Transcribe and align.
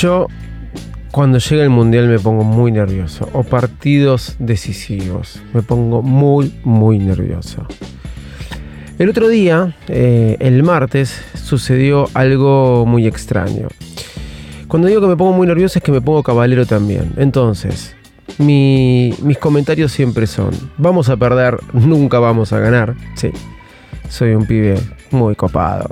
Yo 0.00 0.28
cuando 1.10 1.38
llega 1.38 1.64
el 1.64 1.70
mundial 1.70 2.06
me 2.06 2.20
pongo 2.20 2.44
muy 2.44 2.70
nervioso. 2.70 3.28
O 3.32 3.42
partidos 3.42 4.36
decisivos. 4.38 5.42
Me 5.52 5.62
pongo 5.62 6.02
muy, 6.02 6.54
muy 6.62 7.00
nervioso. 7.00 7.66
El 9.00 9.08
otro 9.08 9.28
día, 9.28 9.74
eh, 9.88 10.36
el 10.38 10.62
martes, 10.62 11.20
sucedió 11.34 12.08
algo 12.14 12.86
muy 12.86 13.08
extraño. 13.08 13.66
Cuando 14.68 14.86
digo 14.86 15.00
que 15.00 15.08
me 15.08 15.16
pongo 15.16 15.32
muy 15.32 15.48
nervioso 15.48 15.80
es 15.80 15.82
que 15.82 15.90
me 15.90 16.00
pongo 16.00 16.22
caballero 16.22 16.64
también. 16.64 17.14
Entonces, 17.16 17.96
mis 18.38 19.38
comentarios 19.40 19.90
siempre 19.90 20.28
son, 20.28 20.50
vamos 20.76 21.08
a 21.08 21.16
perder, 21.16 21.58
nunca 21.72 22.20
vamos 22.20 22.52
a 22.52 22.60
ganar. 22.60 22.94
Sí, 23.16 23.32
soy 24.08 24.34
un 24.34 24.46
pibe 24.46 24.78
muy 25.10 25.34
copado. 25.34 25.90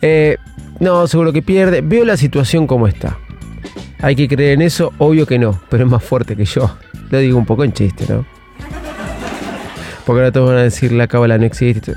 Eh, 0.00 0.36
no, 0.78 1.06
seguro 1.06 1.32
que 1.32 1.42
pierde. 1.42 1.80
Veo 1.80 2.04
la 2.04 2.16
situación 2.16 2.66
como 2.66 2.86
está. 2.86 3.18
¿Hay 4.04 4.16
que 4.16 4.28
creer 4.28 4.52
en 4.52 4.60
eso? 4.60 4.92
Obvio 4.98 5.24
que 5.24 5.38
no, 5.38 5.58
pero 5.70 5.86
es 5.86 5.90
más 5.90 6.04
fuerte 6.04 6.36
que 6.36 6.44
yo. 6.44 6.76
Lo 7.08 7.18
digo 7.20 7.38
un 7.38 7.46
poco 7.46 7.64
en 7.64 7.72
chiste, 7.72 8.04
¿no? 8.06 8.26
Porque 10.04 10.20
ahora 10.20 10.30
todos 10.30 10.50
van 10.50 10.58
a 10.58 10.62
decir 10.62 10.92
la 10.92 11.06
cábala 11.06 11.38
no 11.38 11.46
existe. 11.46 11.94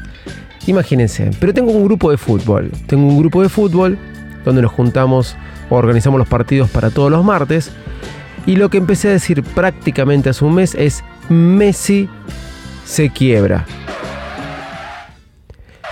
Imagínense, 0.68 1.32
pero 1.38 1.54
tengo 1.54 1.74
un 1.74 1.84
grupo 1.84 2.10
de 2.10 2.16
fútbol. 2.16 2.72
Tengo 2.86 3.08
un 3.08 3.20
grupo 3.20 3.42
de 3.42 3.50
fútbol 3.50 3.98
donde 4.46 4.62
nos 4.62 4.72
juntamos 4.72 5.36
o 5.70 5.76
organizamos 5.76 6.18
los 6.18 6.30
partidos 6.30 6.70
para 6.70 6.92
todos 6.92 7.12
los 7.12 7.26
martes. 7.26 7.74
Y 8.46 8.56
lo 8.56 8.70
que 8.70 8.78
empecé 8.78 9.10
a 9.10 9.12
decir 9.12 9.44
prácticamente 9.44 10.30
hace 10.30 10.46
un 10.46 10.56
mes 10.56 10.76
es 10.76 11.04
Messi 11.28 12.08
se 12.86 13.10
quiebra. 13.10 13.66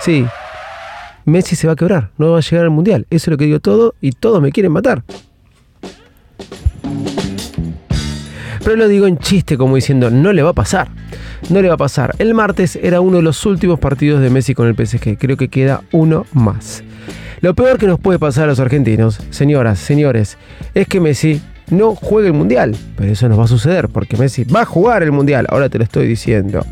Sí, 0.00 0.24
Messi 1.26 1.56
se 1.56 1.66
va 1.66 1.74
a 1.74 1.76
quebrar, 1.76 2.08
no 2.16 2.30
va 2.30 2.38
a 2.38 2.40
llegar 2.40 2.64
al 2.64 2.70
Mundial. 2.70 3.06
Eso 3.10 3.24
es 3.24 3.32
lo 3.32 3.36
que 3.36 3.44
digo 3.44 3.60
todo 3.60 3.94
y 4.00 4.12
todos 4.12 4.40
me 4.40 4.50
quieren 4.50 4.72
matar. 4.72 5.04
Pero 8.66 8.78
lo 8.78 8.88
digo 8.88 9.06
en 9.06 9.16
chiste 9.18 9.56
como 9.56 9.76
diciendo, 9.76 10.10
no 10.10 10.32
le 10.32 10.42
va 10.42 10.50
a 10.50 10.52
pasar. 10.52 10.88
No 11.50 11.62
le 11.62 11.68
va 11.68 11.74
a 11.74 11.76
pasar. 11.76 12.16
El 12.18 12.34
martes 12.34 12.74
era 12.74 13.00
uno 13.00 13.18
de 13.18 13.22
los 13.22 13.46
últimos 13.46 13.78
partidos 13.78 14.20
de 14.20 14.28
Messi 14.28 14.56
con 14.56 14.66
el 14.66 14.74
PSG. 14.74 15.16
Creo 15.18 15.36
que 15.36 15.46
queda 15.46 15.82
uno 15.92 16.26
más. 16.32 16.82
Lo 17.42 17.54
peor 17.54 17.78
que 17.78 17.86
nos 17.86 18.00
puede 18.00 18.18
pasar 18.18 18.42
a 18.42 18.46
los 18.48 18.58
argentinos, 18.58 19.20
señoras, 19.30 19.78
señores, 19.78 20.36
es 20.74 20.88
que 20.88 20.98
Messi 20.98 21.40
no 21.70 21.94
juegue 21.94 22.26
el 22.26 22.34
Mundial. 22.34 22.76
Pero 22.96 23.12
eso 23.12 23.28
nos 23.28 23.38
va 23.38 23.44
a 23.44 23.46
suceder 23.46 23.88
porque 23.88 24.16
Messi 24.16 24.42
va 24.42 24.62
a 24.62 24.66
jugar 24.66 25.04
el 25.04 25.12
Mundial. 25.12 25.46
Ahora 25.48 25.68
te 25.68 25.78
lo 25.78 25.84
estoy 25.84 26.08
diciendo. 26.08 26.66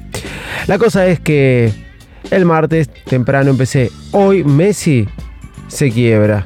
La 0.67 0.79
cosa 0.79 1.07
es 1.07 1.21
que 1.21 1.73
el 2.33 2.45
martes 2.45 2.89
temprano 3.05 3.51
empecé. 3.51 3.93
Hoy 4.11 4.43
Messi 4.43 5.07
se 5.69 5.93
quiebra. 5.93 6.45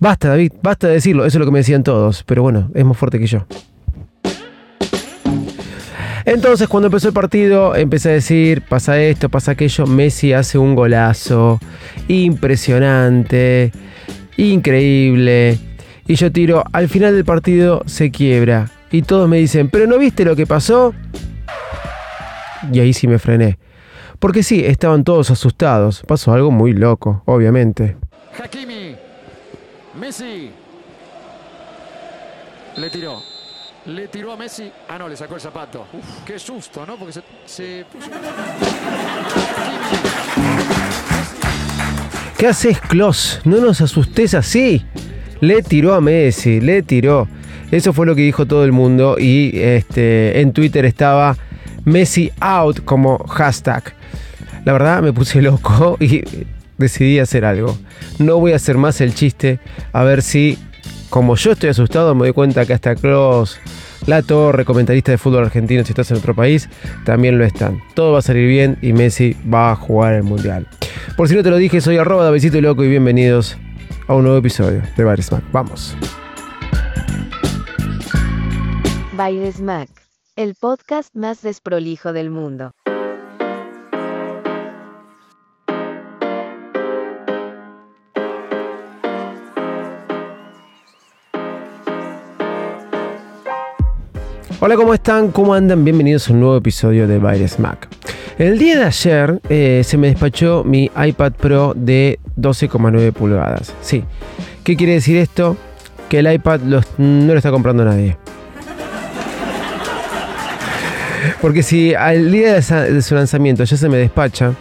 Basta, 0.00 0.28
David, 0.28 0.52
basta 0.62 0.86
de 0.86 0.94
decirlo. 0.94 1.24
Eso 1.24 1.38
es 1.38 1.40
lo 1.40 1.44
que 1.44 1.52
me 1.52 1.58
decían 1.58 1.82
todos. 1.82 2.22
Pero 2.24 2.42
bueno, 2.42 2.70
es 2.74 2.84
más 2.84 2.96
fuerte 2.96 3.18
que 3.18 3.26
yo. 3.26 3.46
Entonces, 6.24 6.68
cuando 6.68 6.88
empezó 6.88 7.08
el 7.08 7.14
partido, 7.14 7.74
empecé 7.74 8.10
a 8.10 8.12
decir: 8.12 8.62
pasa 8.62 9.00
esto, 9.00 9.28
pasa 9.28 9.52
aquello. 9.52 9.86
Messi 9.86 10.32
hace 10.32 10.58
un 10.58 10.74
golazo. 10.74 11.58
Impresionante. 12.06 13.72
Increíble. 14.36 15.58
Y 16.06 16.14
yo 16.14 16.30
tiro: 16.30 16.64
al 16.72 16.88
final 16.88 17.14
del 17.14 17.24
partido 17.24 17.82
se 17.86 18.10
quiebra. 18.10 18.70
Y 18.92 19.02
todos 19.02 19.28
me 19.28 19.38
dicen: 19.38 19.68
¿pero 19.68 19.86
no 19.86 19.98
viste 19.98 20.24
lo 20.24 20.36
que 20.36 20.46
pasó? 20.46 20.94
Y 22.72 22.80
ahí 22.80 22.92
sí 22.92 23.08
me 23.08 23.18
frené. 23.18 23.58
Porque 24.18 24.42
sí, 24.42 24.64
estaban 24.64 25.04
todos 25.04 25.30
asustados. 25.30 26.02
Pasó 26.06 26.32
algo 26.32 26.50
muy 26.50 26.72
loco, 26.72 27.22
obviamente. 27.24 27.96
Hakimi. 28.42 28.87
Messi. 29.94 30.50
Le 32.76 32.90
tiró. 32.90 33.22
Le 33.86 34.08
tiró 34.08 34.32
a 34.32 34.36
Messi. 34.36 34.70
Ah, 34.88 34.98
no, 34.98 35.08
le 35.08 35.16
sacó 35.16 35.34
el 35.34 35.40
zapato. 35.40 35.86
Uf, 35.92 36.24
qué 36.26 36.38
susto, 36.38 36.84
¿no? 36.86 36.96
Porque 36.96 37.12
se, 37.12 37.22
se 37.46 37.86
puso... 37.90 38.10
¿Qué 42.36 42.46
haces, 42.46 42.80
Klos? 42.80 43.40
No 43.44 43.58
nos 43.58 43.80
asustes 43.80 44.34
así. 44.34 44.84
Le 45.40 45.62
tiró 45.62 45.94
a 45.94 46.00
Messi, 46.00 46.60
le 46.60 46.82
tiró. 46.82 47.28
Eso 47.70 47.92
fue 47.92 48.06
lo 48.06 48.14
que 48.14 48.22
dijo 48.22 48.46
todo 48.46 48.64
el 48.64 48.72
mundo 48.72 49.16
y 49.18 49.52
este, 49.54 50.40
en 50.40 50.52
Twitter 50.52 50.84
estaba 50.84 51.36
Messi 51.84 52.30
out 52.40 52.84
como 52.84 53.18
hashtag. 53.18 53.94
La 54.64 54.72
verdad 54.72 55.02
me 55.02 55.12
puse 55.12 55.42
loco 55.42 55.96
y 56.00 56.22
decidí 56.78 57.18
hacer 57.18 57.44
algo. 57.44 57.76
No 58.18 58.38
voy 58.38 58.52
a 58.52 58.56
hacer 58.56 58.78
más 58.78 59.00
el 59.00 59.14
chiste, 59.14 59.60
a 59.92 60.04
ver 60.04 60.22
si, 60.22 60.58
como 61.10 61.36
yo 61.36 61.52
estoy 61.52 61.70
asustado, 61.70 62.14
me 62.14 62.20
doy 62.20 62.32
cuenta 62.32 62.64
que 62.64 62.72
hasta 62.72 62.94
Klaus, 62.94 63.58
La 64.06 64.22
Torre, 64.22 64.64
comentarista 64.64 65.12
de 65.12 65.18
fútbol 65.18 65.44
argentino, 65.44 65.84
si 65.84 65.92
estás 65.92 66.10
en 66.10 66.16
otro 66.16 66.34
país, 66.34 66.68
también 67.04 67.36
lo 67.36 67.44
están. 67.44 67.80
Todo 67.94 68.12
va 68.12 68.20
a 68.20 68.22
salir 68.22 68.48
bien 68.48 68.78
y 68.80 68.92
Messi 68.92 69.36
va 69.52 69.72
a 69.72 69.76
jugar 69.76 70.14
el 70.14 70.22
Mundial. 70.22 70.66
Por 71.16 71.28
si 71.28 71.34
no 71.34 71.42
te 71.42 71.50
lo 71.50 71.56
dije, 71.56 71.80
soy 71.80 71.98
arroba 71.98 72.24
Davidito 72.24 72.60
Loco 72.60 72.84
y 72.84 72.88
bienvenidos 72.88 73.56
a 74.06 74.14
un 74.14 74.22
nuevo 74.22 74.38
episodio 74.38 74.82
de 74.96 75.04
Bar 75.04 75.22
Smack. 75.22 75.44
Vamos. 75.52 75.96
Baile 79.12 79.50
Smack, 79.50 79.90
el 80.36 80.54
podcast 80.54 81.14
más 81.16 81.42
desprolijo 81.42 82.12
del 82.12 82.30
mundo. 82.30 82.70
Hola, 94.60 94.74
¿cómo 94.74 94.92
están? 94.92 95.30
¿Cómo 95.30 95.54
andan? 95.54 95.84
Bienvenidos 95.84 96.28
a 96.28 96.32
un 96.32 96.40
nuevo 96.40 96.56
episodio 96.56 97.06
de 97.06 97.20
Baile 97.20 97.46
Smack. 97.46 97.86
El 98.38 98.58
día 98.58 98.76
de 98.80 98.84
ayer 98.86 99.40
eh, 99.48 99.82
se 99.84 99.96
me 99.96 100.08
despachó 100.08 100.64
mi 100.64 100.90
iPad 101.00 101.32
Pro 101.34 101.74
de 101.76 102.18
12,9 102.36 103.12
pulgadas. 103.12 103.72
Sí. 103.82 104.02
¿Qué 104.64 104.76
quiere 104.76 104.94
decir 104.94 105.16
esto? 105.16 105.56
Que 106.08 106.18
el 106.18 106.32
iPad 106.32 106.58
no 106.62 106.82
lo 107.32 107.36
está 107.36 107.52
comprando 107.52 107.84
nadie. 107.84 108.16
Porque 111.40 111.62
si 111.62 111.94
al 111.94 112.32
día 112.32 112.54
de 112.54 113.02
su 113.02 113.14
lanzamiento 113.14 113.62
ya 113.62 113.76
se 113.76 113.88
me 113.88 113.98
despacha, 113.98 114.54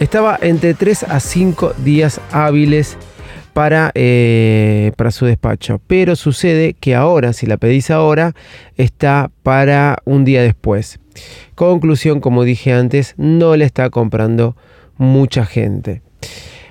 estaba 0.00 0.38
entre 0.40 0.72
3 0.72 1.02
a 1.02 1.20
5 1.20 1.74
días 1.84 2.18
hábiles 2.32 2.96
para, 3.54 3.92
eh, 3.94 4.92
para 4.96 5.10
su 5.10 5.24
despacho. 5.24 5.80
Pero 5.86 6.16
sucede 6.16 6.74
que 6.74 6.94
ahora, 6.94 7.32
si 7.32 7.46
la 7.46 7.56
pedís 7.56 7.90
ahora, 7.90 8.34
está 8.76 9.30
para 9.42 9.98
un 10.04 10.24
día 10.24 10.42
después. 10.42 10.98
Conclusión, 11.54 12.20
como 12.20 12.44
dije 12.44 12.72
antes, 12.72 13.14
no 13.16 13.56
le 13.56 13.64
está 13.64 13.88
comprando 13.88 14.56
mucha 14.98 15.46
gente. 15.46 16.02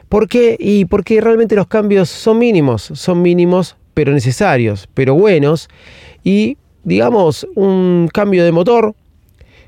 ¿Por 0.09 0.27
qué? 0.27 0.57
Y 0.59 0.85
porque 0.85 1.21
realmente 1.21 1.55
los 1.55 1.67
cambios 1.67 2.09
son 2.09 2.37
mínimos, 2.37 2.91
son 2.93 3.21
mínimos 3.21 3.77
pero 3.93 4.11
necesarios, 4.11 4.87
pero 4.93 5.15
buenos. 5.15 5.69
Y 6.23 6.57
digamos, 6.83 7.47
un 7.55 8.09
cambio 8.13 8.43
de 8.43 8.51
motor, 8.51 8.93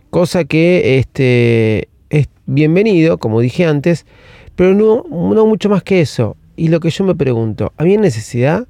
cosa 0.10 0.44
que 0.44 1.00
este, 1.00 1.88
es 2.10 2.28
bienvenido, 2.46 3.18
como 3.18 3.40
dije 3.40 3.66
antes, 3.66 4.06
pero 4.56 4.74
no 4.76 5.46
mucho 5.46 5.70
más 5.70 5.82
que 5.84 6.02
eso. 6.02 6.36
Y 6.56 6.70
lo 6.70 6.80
que 6.80 6.90
yo 6.90 7.04
me 7.04 7.16
pregunto, 7.16 7.74
¿había 7.78 8.00
necesidad 8.00 8.68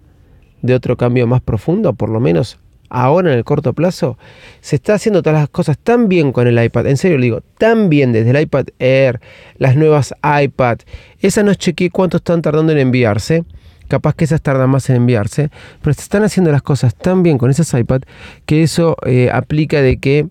de 0.61 0.73
otro 0.73 0.97
cambio 0.97 1.27
más 1.27 1.41
profundo, 1.41 1.93
por 1.93 2.09
lo 2.09 2.19
menos 2.19 2.59
ahora 2.89 3.31
en 3.31 3.37
el 3.37 3.43
corto 3.43 3.73
plazo? 3.73 4.17
Se 4.61 4.75
está 4.77 4.95
haciendo 4.95 5.21
todas 5.21 5.39
las 5.39 5.49
cosas 5.49 5.77
tan 5.77 6.07
bien 6.07 6.31
con 6.31 6.47
el 6.47 6.61
iPad, 6.63 6.87
en 6.87 6.97
serio 6.97 7.17
lo 7.17 7.23
digo, 7.23 7.41
tan 7.57 7.89
bien 7.89 8.11
desde 8.11 8.31
el 8.31 8.41
iPad 8.41 8.65
Air, 8.79 9.19
las 9.57 9.75
nuevas 9.75 10.15
iPad. 10.23 10.79
Esa 11.19 11.43
no 11.43 11.53
chequeé 11.53 11.91
cuánto 11.91 12.17
están 12.17 12.41
tardando 12.41 12.71
en 12.71 12.79
enviarse. 12.79 13.43
Capaz 13.87 14.15
que 14.15 14.25
esas 14.25 14.41
tardan 14.41 14.71
más 14.71 14.89
en 14.89 14.95
enviarse, 14.95 15.51
pero 15.83 15.93
se 15.93 16.01
están 16.01 16.23
haciendo 16.23 16.51
las 16.51 16.63
cosas 16.63 16.95
tan 16.95 17.21
bien 17.21 17.37
con 17.37 17.51
esas 17.51 17.71
iPad 17.71 18.01
que 18.47 18.63
eso 18.63 18.97
eh, 19.05 19.29
aplica 19.31 19.79
de 19.79 19.97
que 19.97 20.27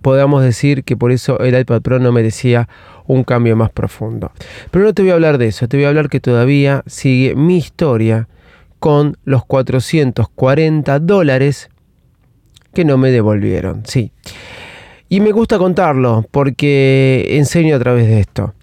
podamos 0.00 0.42
decir 0.42 0.84
que 0.84 0.96
por 0.96 1.12
eso 1.12 1.38
el 1.40 1.58
iPad 1.58 1.82
Pro 1.82 1.98
no 1.98 2.12
merecía 2.12 2.68
un 3.06 3.24
cambio 3.24 3.56
más 3.56 3.70
profundo. 3.70 4.32
Pero 4.70 4.84
no 4.84 4.94
te 4.94 5.02
voy 5.02 5.10
a 5.10 5.14
hablar 5.14 5.38
de 5.38 5.48
eso, 5.48 5.68
te 5.68 5.76
voy 5.76 5.84
a 5.84 5.88
hablar 5.88 6.08
que 6.08 6.20
todavía 6.20 6.82
sigue 6.86 7.34
mi 7.34 7.58
historia 7.58 8.28
con 8.78 9.16
los 9.24 9.44
440 9.44 10.98
dólares 11.00 11.68
que 12.74 12.84
no 12.84 12.98
me 12.98 13.10
devolvieron, 13.10 13.82
sí. 13.86 14.12
Y 15.08 15.20
me 15.20 15.32
gusta 15.32 15.58
contarlo 15.58 16.26
porque 16.30 17.36
enseño 17.36 17.76
a 17.76 17.78
través 17.78 18.06
de 18.06 18.20
esto. 18.20 18.54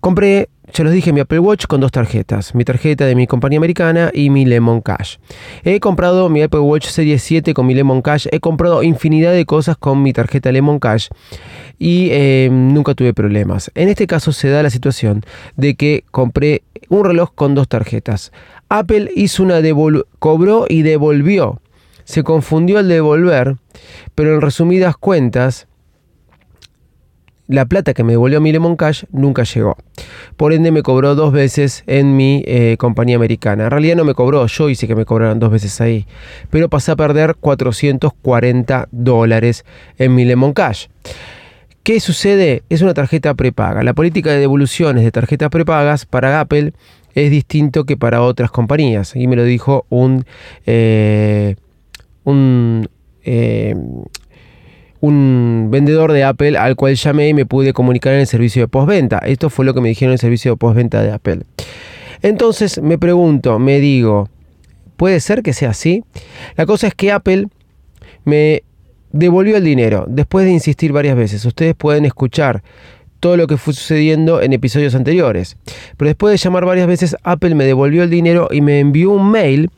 Compré, 0.00 0.50
ya 0.72 0.84
los 0.84 0.92
dije, 0.92 1.12
mi 1.12 1.20
Apple 1.20 1.38
Watch 1.38 1.66
con 1.66 1.80
dos 1.80 1.92
tarjetas. 1.92 2.54
Mi 2.54 2.64
tarjeta 2.64 3.06
de 3.06 3.14
mi 3.14 3.26
compañía 3.26 3.58
americana 3.58 4.10
y 4.12 4.30
mi 4.30 4.44
Lemon 4.44 4.80
Cash. 4.80 5.16
He 5.64 5.80
comprado 5.80 6.28
mi 6.28 6.42
Apple 6.42 6.60
Watch 6.60 6.86
Serie 6.86 7.18
7 7.18 7.54
con 7.54 7.66
mi 7.66 7.74
Lemon 7.74 8.02
Cash. 8.02 8.26
He 8.30 8.40
comprado 8.40 8.82
infinidad 8.82 9.32
de 9.32 9.46
cosas 9.46 9.76
con 9.76 10.02
mi 10.02 10.12
tarjeta 10.12 10.50
Lemon 10.50 10.78
Cash. 10.78 11.08
Y 11.78 12.08
eh, 12.10 12.48
nunca 12.50 12.94
tuve 12.94 13.14
problemas. 13.14 13.70
En 13.74 13.88
este 13.88 14.06
caso 14.06 14.32
se 14.32 14.48
da 14.48 14.62
la 14.62 14.70
situación 14.70 15.22
de 15.56 15.76
que 15.76 16.04
compré 16.10 16.62
un 16.88 17.04
reloj 17.04 17.30
con 17.34 17.54
dos 17.54 17.68
tarjetas. 17.68 18.32
Apple 18.68 19.10
hizo 19.14 19.42
una 19.42 19.60
cobró 20.18 20.66
y 20.68 20.82
devolvió. 20.82 21.60
Se 22.04 22.22
confundió 22.22 22.78
al 22.78 22.88
devolver, 22.88 23.56
pero 24.14 24.34
en 24.34 24.40
resumidas 24.40 24.96
cuentas 24.96 25.66
la 27.48 27.64
plata 27.66 27.94
que 27.94 28.02
me 28.02 28.12
devolvió 28.12 28.40
mi 28.40 28.52
Lemon 28.52 28.76
Cash 28.76 29.04
nunca 29.12 29.44
llegó. 29.44 29.76
Por 30.36 30.52
ende 30.52 30.72
me 30.72 30.82
cobró 30.82 31.14
dos 31.14 31.32
veces 31.32 31.84
en 31.86 32.16
mi 32.16 32.42
eh, 32.46 32.76
compañía 32.78 33.16
americana. 33.16 33.64
En 33.64 33.70
realidad 33.70 33.96
no 33.96 34.04
me 34.04 34.14
cobró, 34.14 34.46
yo 34.46 34.68
hice 34.68 34.86
que 34.86 34.94
me 34.94 35.04
cobraran 35.04 35.38
dos 35.38 35.50
veces 35.50 35.80
ahí. 35.80 36.06
Pero 36.50 36.68
pasé 36.68 36.92
a 36.92 36.96
perder 36.96 37.36
440 37.36 38.88
dólares 38.90 39.64
en 39.98 40.14
mi 40.14 40.24
Lemon 40.24 40.52
Cash. 40.52 40.86
¿Qué 41.82 42.00
sucede? 42.00 42.64
Es 42.68 42.82
una 42.82 42.94
tarjeta 42.94 43.34
prepaga. 43.34 43.84
La 43.84 43.94
política 43.94 44.30
de 44.30 44.40
devoluciones 44.40 45.04
de 45.04 45.12
tarjetas 45.12 45.50
prepagas 45.50 46.04
para 46.04 46.40
Apple 46.40 46.72
es 47.14 47.30
distinto 47.30 47.84
que 47.84 47.96
para 47.96 48.22
otras 48.22 48.50
compañías. 48.50 49.14
Y 49.14 49.28
me 49.28 49.36
lo 49.36 49.44
dijo 49.44 49.86
un, 49.88 50.26
eh, 50.66 51.54
un 52.24 52.88
eh, 53.22 53.76
un 55.00 55.68
vendedor 55.70 56.12
de 56.12 56.24
Apple 56.24 56.56
al 56.56 56.76
cual 56.76 56.94
llamé 56.94 57.28
y 57.28 57.34
me 57.34 57.46
pude 57.46 57.72
comunicar 57.72 58.14
en 58.14 58.20
el 58.20 58.26
servicio 58.26 58.62
de 58.62 58.68
postventa. 58.68 59.18
Esto 59.18 59.50
fue 59.50 59.64
lo 59.64 59.74
que 59.74 59.80
me 59.80 59.88
dijeron 59.88 60.10
en 60.10 60.14
el 60.14 60.18
servicio 60.18 60.52
de 60.52 60.56
postventa 60.56 61.02
de 61.02 61.12
Apple. 61.12 61.40
Entonces 62.22 62.80
me 62.80 62.98
pregunto, 62.98 63.58
me 63.58 63.80
digo, 63.80 64.28
¿puede 64.96 65.20
ser 65.20 65.42
que 65.42 65.52
sea 65.52 65.70
así? 65.70 66.04
La 66.56 66.66
cosa 66.66 66.86
es 66.86 66.94
que 66.94 67.12
Apple 67.12 67.48
me 68.24 68.62
devolvió 69.12 69.56
el 69.56 69.64
dinero 69.64 70.04
después 70.08 70.44
de 70.46 70.52
insistir 70.52 70.92
varias 70.92 71.16
veces. 71.16 71.44
Ustedes 71.44 71.74
pueden 71.74 72.04
escuchar 72.04 72.62
todo 73.20 73.36
lo 73.36 73.46
que 73.46 73.56
fue 73.56 73.74
sucediendo 73.74 74.42
en 74.42 74.52
episodios 74.52 74.94
anteriores. 74.94 75.56
Pero 75.96 76.08
después 76.08 76.32
de 76.32 76.38
llamar 76.38 76.64
varias 76.64 76.86
veces, 76.86 77.16
Apple 77.22 77.54
me 77.54 77.64
devolvió 77.64 78.02
el 78.02 78.10
dinero 78.10 78.48
y 78.50 78.60
me 78.60 78.78
envió 78.78 79.10
un 79.10 79.30
mail 79.30 79.70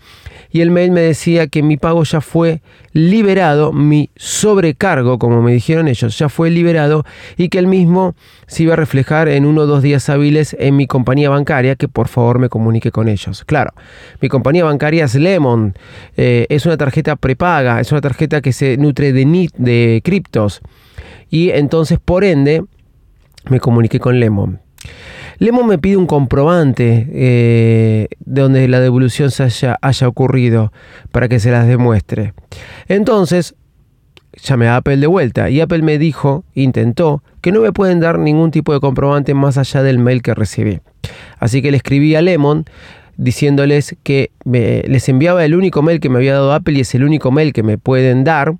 y 0.51 0.61
el 0.61 0.71
mail 0.71 0.91
me 0.93 1.01
decía 1.01 1.47
que 1.47 1.63
mi 1.63 1.77
pago 1.77 2.05
ya 2.05 2.21
fue 2.21 2.63
liberado, 2.93 3.73
mi 3.73 4.11
sobrecargo, 4.17 5.19
como 5.19 5.43
me 5.43 5.53
dijeron 5.53 5.89
ellos, 5.89 6.19
ya 6.19 6.29
fue 6.29 6.51
liberado 6.51 7.05
y 7.37 7.49
que 7.49 7.59
el 7.59 7.67
mismo 7.67 8.15
se 8.47 8.63
iba 8.63 8.73
a 8.73 8.77
reflejar 8.77 9.29
en 9.29 9.45
uno 9.45 9.63
o 9.63 9.67
dos 9.67 9.83
días 9.83 10.09
hábiles 10.09 10.57
en 10.59 10.77
mi 10.77 10.87
compañía 10.87 11.31
bancaria, 11.31 11.77
que 11.77 11.89
por 11.89 12.09
favor 12.09 12.39
me 12.39 12.49
comunique 12.49 12.91
con 12.91 13.09
ellos. 13.09 13.45
Claro, 13.45 13.73
mi 14.21 14.29
compañía 14.29 14.65
bancaria 14.65 15.05
es 15.05 15.15
Lemon, 15.15 15.75
eh, 16.17 16.47
es 16.49 16.65
una 16.67 16.77
tarjeta 16.77 17.17
prepaga, 17.17 17.81
es 17.81 17.93
una 17.93 18.01
tarjeta 18.01 18.41
que 18.41 18.53
se 18.53 18.77
nutre 18.77 19.13
de, 19.13 19.51
de 19.57 20.01
criptos 20.03 20.63
y 21.31 21.51
entonces 21.51 21.99
por 22.03 22.25
ende 22.25 22.65
me 23.49 23.61
comuniqué 23.61 24.01
con 24.01 24.19
Lemon. 24.19 24.61
Lemon 25.39 25.67
me 25.67 25.79
pide 25.79 25.97
un 25.97 26.07
comprobante 26.07 27.07
eh, 27.13 28.09
de 28.21 28.43
donde 28.43 28.67
la 28.69 28.81
devolución 28.81 29.31
se 29.31 29.45
haya, 29.45 29.79
haya 29.81 30.09
ocurrido 30.09 30.73
para 31.13 31.29
que 31.29 31.39
se 31.39 31.51
las 31.51 31.67
demuestre. 31.67 32.35
Entonces, 32.89 33.55
llamé 34.43 34.69
a 34.69 34.77
Apple 34.77 34.97
de 34.97 35.07
vuelta 35.07 35.51
y 35.51 35.61
Apple 35.61 35.83
me 35.83 35.99
dijo, 35.99 36.45
intentó, 36.55 37.23
que 37.41 37.53
no 37.53 37.61
me 37.61 37.73
pueden 37.73 38.01
dar 38.01 38.19
ningún 38.19 38.51
tipo 38.51 38.73
de 38.73 38.81
comprobante 38.81 39.35
más 39.35 39.59
allá 39.59 39.83
del 39.83 39.99
mail 39.99 40.23
que 40.23 40.35
recibí. 40.35 40.81
Así 41.39 41.63
que 41.63 41.71
le 41.71 41.77
escribí 41.77 42.15
a 42.15 42.23
Lemon 42.23 42.65
diciéndoles 43.17 43.97
que 44.03 44.31
les 44.45 45.09
enviaba 45.09 45.45
el 45.45 45.55
único 45.55 45.83
mail 45.83 46.01
que 46.01 46.09
me 46.09 46.19
había 46.19 46.35
dado 46.35 46.53
Apple 46.53 46.75
y 46.75 46.81
es 46.81 46.95
el 46.95 47.05
único 47.05 47.31
mail 47.31 47.53
que 47.53 47.63
me 47.63 47.79
pueden 47.79 48.25
dar. 48.25 48.55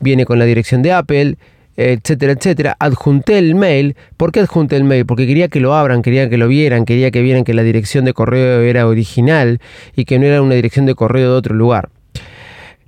Viene 0.00 0.26
con 0.26 0.38
la 0.38 0.44
dirección 0.44 0.82
de 0.82 0.92
Apple, 0.92 1.38
etcétera, 1.78 2.32
etcétera. 2.32 2.76
Adjunté 2.80 3.38
el 3.38 3.54
mail. 3.54 3.96
¿Por 4.16 4.32
qué 4.32 4.40
adjunté 4.40 4.76
el 4.76 4.82
mail? 4.82 5.06
Porque 5.06 5.28
quería 5.28 5.46
que 5.46 5.60
lo 5.60 5.74
abran, 5.74 6.02
quería 6.02 6.28
que 6.28 6.36
lo 6.36 6.48
vieran, 6.48 6.84
quería 6.84 7.12
que 7.12 7.22
vieran 7.22 7.44
que 7.44 7.54
la 7.54 7.62
dirección 7.62 8.04
de 8.04 8.12
correo 8.12 8.62
era 8.62 8.88
original 8.88 9.60
y 9.94 10.04
que 10.04 10.18
no 10.18 10.26
era 10.26 10.42
una 10.42 10.56
dirección 10.56 10.86
de 10.86 10.96
correo 10.96 11.30
de 11.30 11.36
otro 11.36 11.54
lugar. 11.54 11.90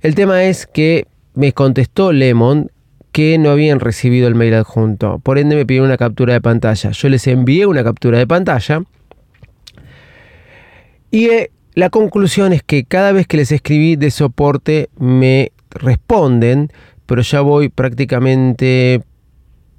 El 0.01 0.13
tema 0.13 0.43
es 0.43 0.67
que 0.67 1.07
me 1.35 1.53
contestó 1.53 2.11
Lemon 2.11 2.69
que 3.13 3.37
no 3.37 3.51
habían 3.51 3.79
recibido 3.79 4.27
el 4.27 4.35
mail 4.35 4.55
adjunto. 4.55 5.19
Por 5.19 5.37
ende 5.37 5.55
me 5.55 5.65
pidió 5.65 5.83
una 5.83 5.97
captura 5.97 6.33
de 6.33 6.41
pantalla. 6.41 6.91
Yo 6.91 7.07
les 7.07 7.25
envié 7.27 7.65
una 7.65 7.85
captura 7.85 8.17
de 8.17 8.27
pantalla. 8.27 8.83
Y 11.11 11.25
eh, 11.27 11.51
la 11.75 11.89
conclusión 11.89 12.51
es 12.51 12.61
que 12.61 12.83
cada 12.83 13.13
vez 13.13 13.25
que 13.25 13.37
les 13.37 13.53
escribí 13.53 13.95
de 13.95 14.11
soporte 14.11 14.89
me 14.97 15.53
responden 15.69 16.71
pero 17.11 17.23
ya 17.23 17.41
voy 17.41 17.67
prácticamente 17.67 19.03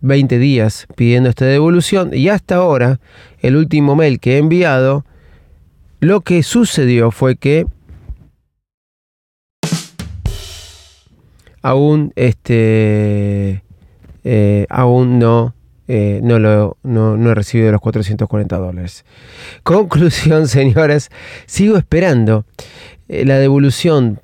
20 0.02 0.38
días 0.38 0.86
pidiendo 0.96 1.30
esta 1.30 1.46
devolución 1.46 2.10
y 2.12 2.28
hasta 2.28 2.56
ahora, 2.56 3.00
el 3.40 3.56
último 3.56 3.96
mail 3.96 4.20
que 4.20 4.34
he 4.34 4.36
enviado, 4.36 5.06
lo 6.00 6.20
que 6.20 6.42
sucedió 6.42 7.10
fue 7.10 7.36
que 7.36 7.64
aún 11.62 12.12
este 12.16 13.64
eh, 14.24 14.66
aún 14.68 15.18
no 15.18 15.54
eh, 15.88 16.20
no, 16.22 16.38
lo, 16.38 16.76
no, 16.82 17.16
no, 17.16 17.30
he 17.30 17.34
recibido 17.34 17.72
los 17.72 17.80
440 17.80 18.58
dólares. 18.58 19.06
Conclusión, 19.62 20.48
señores, 20.48 21.08
sigo 21.46 21.78
esperando 21.78 22.44
eh, 23.08 23.24
la 23.24 23.38
devolución 23.38 24.20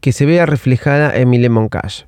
que 0.00 0.12
se 0.12 0.24
vea 0.24 0.46
reflejada 0.46 1.14
en 1.14 1.28
mi 1.28 1.36
Lemon 1.36 1.68
Cash. 1.68 2.04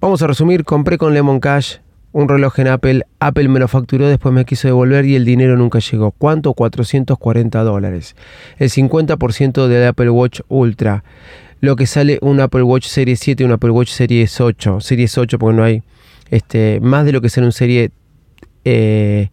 Vamos 0.00 0.22
a 0.22 0.26
resumir, 0.26 0.64
compré 0.64 0.98
con 0.98 1.14
Lemon 1.14 1.40
Cash 1.40 1.78
un 2.16 2.28
reloj 2.28 2.58
en 2.60 2.68
Apple, 2.68 3.02
Apple 3.20 3.48
me 3.48 3.60
lo 3.60 3.68
facturó, 3.68 4.08
después 4.08 4.34
me 4.34 4.46
quiso 4.46 4.68
devolver 4.68 5.04
y 5.04 5.16
el 5.16 5.26
dinero 5.26 5.58
nunca 5.58 5.80
llegó. 5.80 6.12
¿Cuánto? 6.12 6.54
440 6.54 7.62
dólares. 7.62 8.16
El 8.56 8.70
50% 8.70 9.66
del 9.66 9.86
Apple 9.86 10.08
Watch 10.08 10.40
Ultra. 10.48 11.04
Lo 11.60 11.76
que 11.76 11.86
sale 11.86 12.18
un 12.22 12.40
Apple 12.40 12.62
Watch 12.62 12.86
Series 12.86 13.20
7 13.20 13.42
y 13.42 13.46
un 13.46 13.52
Apple 13.52 13.68
Watch 13.68 13.90
Series 13.90 14.40
8. 14.40 14.80
Series 14.80 15.18
8 15.18 15.38
porque 15.38 15.56
no 15.56 15.62
hay 15.62 15.82
este, 16.30 16.80
más 16.80 17.04
de 17.04 17.12
lo 17.12 17.20
que 17.20 17.28
sale 17.28 17.46
un 17.46 17.52
Serie 17.52 17.90
eh, 18.64 19.28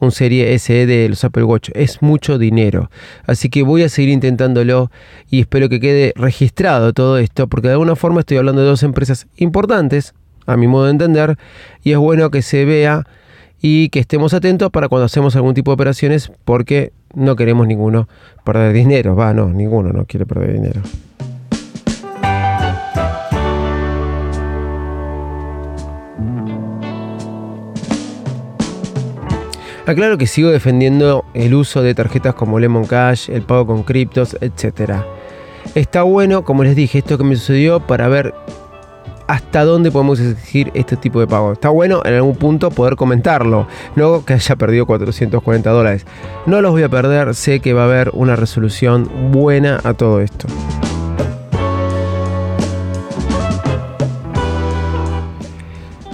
un 0.00 0.12
serie 0.12 0.58
SE 0.58 0.86
de 0.86 1.08
los 1.08 1.22
Apple 1.24 1.44
Watch. 1.44 1.70
Es 1.74 2.02
mucho 2.02 2.38
dinero. 2.38 2.90
Así 3.26 3.48
que 3.48 3.62
voy 3.62 3.82
a 3.82 3.88
seguir 3.88 4.10
intentándolo 4.10 4.90
y 5.30 5.40
espero 5.40 5.68
que 5.68 5.80
quede 5.80 6.12
registrado 6.16 6.92
todo 6.92 7.18
esto, 7.18 7.46
porque 7.46 7.68
de 7.68 7.74
alguna 7.74 7.96
forma 7.96 8.20
estoy 8.20 8.38
hablando 8.38 8.62
de 8.62 8.68
dos 8.68 8.82
empresas 8.82 9.26
importantes, 9.36 10.14
a 10.46 10.56
mi 10.56 10.66
modo 10.66 10.86
de 10.86 10.92
entender, 10.92 11.36
y 11.82 11.92
es 11.92 11.98
bueno 11.98 12.30
que 12.30 12.42
se 12.42 12.64
vea 12.64 13.06
y 13.60 13.90
que 13.90 14.00
estemos 14.00 14.32
atentos 14.32 14.70
para 14.70 14.88
cuando 14.88 15.04
hacemos 15.04 15.36
algún 15.36 15.54
tipo 15.54 15.70
de 15.70 15.74
operaciones, 15.74 16.32
porque 16.44 16.92
no 17.14 17.36
queremos 17.36 17.66
ninguno 17.66 18.08
perder 18.44 18.72
dinero. 18.72 19.14
Va, 19.14 19.34
no, 19.34 19.50
ninguno 19.50 19.92
no 19.92 20.06
quiere 20.06 20.26
perder 20.26 20.54
dinero. 20.54 20.80
Aclaro 29.86 30.18
que 30.18 30.26
sigo 30.26 30.50
defendiendo 30.50 31.24
el 31.34 31.54
uso 31.54 31.82
de 31.82 31.94
tarjetas 31.94 32.34
como 32.34 32.58
Lemon 32.58 32.86
Cash, 32.86 33.30
el 33.30 33.42
pago 33.42 33.66
con 33.66 33.82
criptos, 33.82 34.36
etc. 34.40 34.92
Está 35.74 36.02
bueno, 36.02 36.44
como 36.44 36.64
les 36.64 36.76
dije, 36.76 36.98
esto 36.98 37.18
que 37.18 37.24
me 37.24 37.36
sucedió 37.36 37.80
para 37.80 38.08
ver 38.08 38.34
hasta 39.26 39.64
dónde 39.64 39.92
podemos 39.92 40.18
exigir 40.18 40.72
este 40.74 40.96
tipo 40.96 41.20
de 41.20 41.26
pago. 41.28 41.52
Está 41.52 41.68
bueno 41.68 42.02
en 42.04 42.14
algún 42.14 42.34
punto 42.36 42.70
poder 42.70 42.96
comentarlo, 42.96 43.68
no 43.94 44.24
que 44.24 44.34
haya 44.34 44.56
perdido 44.56 44.86
440 44.86 45.70
dólares. 45.70 46.04
No 46.46 46.60
los 46.60 46.72
voy 46.72 46.82
a 46.82 46.88
perder, 46.88 47.34
sé 47.34 47.60
que 47.60 47.72
va 47.72 47.82
a 47.82 47.86
haber 47.86 48.10
una 48.12 48.34
resolución 48.34 49.08
buena 49.30 49.80
a 49.84 49.94
todo 49.94 50.20
esto. 50.20 50.48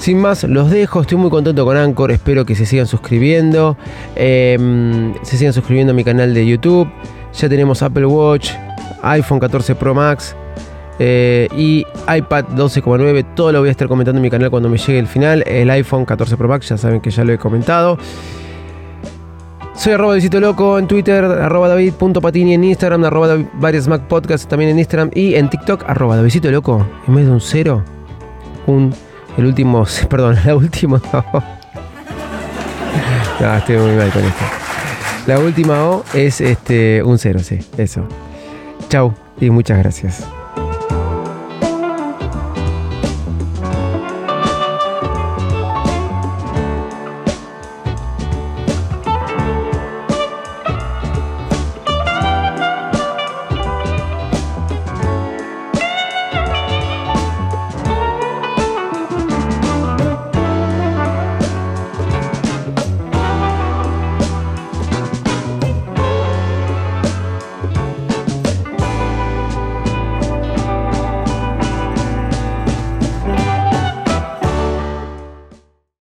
Sin 0.06 0.20
más, 0.20 0.44
los 0.44 0.70
dejo. 0.70 1.00
Estoy 1.00 1.18
muy 1.18 1.30
contento 1.30 1.64
con 1.64 1.76
Anchor. 1.76 2.12
Espero 2.12 2.46
que 2.46 2.54
se 2.54 2.64
sigan 2.64 2.86
suscribiendo. 2.86 3.76
Em, 4.14 5.12
se 5.24 5.36
sigan 5.36 5.52
suscribiendo 5.52 5.90
a 5.90 5.96
mi 5.96 6.04
canal 6.04 6.32
de 6.32 6.46
YouTube. 6.46 6.88
Ya 7.34 7.48
tenemos 7.48 7.82
Apple 7.82 8.06
Watch, 8.06 8.52
iPhone 9.02 9.40
14 9.40 9.74
Pro 9.74 9.96
Max 9.96 10.36
eh, 11.00 11.48
y 11.56 11.84
iPad 12.06 12.44
12,9. 12.54 13.34
Todo 13.34 13.50
lo 13.50 13.58
voy 13.58 13.68
a 13.68 13.72
estar 13.72 13.88
comentando 13.88 14.20
en 14.20 14.22
mi 14.22 14.30
canal 14.30 14.48
cuando 14.48 14.68
me 14.68 14.78
llegue 14.78 15.00
el 15.00 15.08
final. 15.08 15.42
El 15.44 15.68
iPhone 15.70 16.04
14 16.04 16.36
Pro 16.36 16.46
Max, 16.46 16.68
ya 16.68 16.78
saben 16.78 17.00
que 17.00 17.10
ya 17.10 17.24
lo 17.24 17.32
he 17.32 17.38
comentado. 17.38 17.98
Soy 19.74 19.94
arroba 19.94 20.14
Loco 20.16 20.78
en 20.78 20.86
Twitter, 20.86 21.24
arroba 21.24 21.66
David.patini 21.66 22.54
en 22.54 22.62
Instagram, 22.62 23.02
arroba 23.06 23.38
varias 23.54 23.88
Mac 23.88 24.06
Podcast 24.06 24.48
también 24.48 24.70
en 24.70 24.78
Instagram 24.78 25.10
y 25.14 25.34
en 25.34 25.50
TikTok, 25.50 25.82
arroba 25.84 26.14
Davidito 26.14 26.48
Loco. 26.48 26.86
En 27.08 27.14
vez 27.16 27.26
de 27.26 27.32
un 27.32 27.40
cero, 27.40 27.82
un 28.68 28.94
el 29.36 29.46
último, 29.46 29.86
perdón, 30.10 30.38
la 30.44 30.56
última. 30.56 31.00
no, 33.40 33.54
estoy 33.56 33.76
muy 33.76 33.92
mal 33.92 34.10
con 34.10 34.24
esto. 34.24 34.44
La 35.26 35.38
última 35.40 35.82
O 35.84 36.04
es 36.14 36.40
este, 36.40 37.02
un 37.02 37.18
cero, 37.18 37.40
sí, 37.40 37.58
eso. 37.76 38.06
Chau 38.88 39.12
y 39.40 39.50
muchas 39.50 39.78
gracias. 39.78 40.35